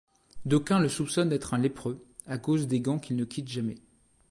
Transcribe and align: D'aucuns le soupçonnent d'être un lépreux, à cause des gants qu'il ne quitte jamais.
D'aucuns 0.45 0.79
le 0.79 0.89
soupçonnent 0.89 1.29
d'être 1.29 1.53
un 1.53 1.59
lépreux, 1.59 2.03
à 2.25 2.39
cause 2.39 2.65
des 2.67 2.79
gants 2.81 2.97
qu'il 2.97 3.17
ne 3.17 3.23
quitte 3.23 3.49
jamais. 3.49 3.77